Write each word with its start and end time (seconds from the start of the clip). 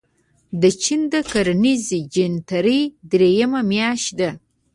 د 0.61 0.63
چين 0.81 1.01
د 1.13 1.15
کرنیزې 1.31 1.99
جنترې 2.13 2.81
درېیمه 3.11 3.61
میاشت 3.71 4.07
ده. 4.19 4.29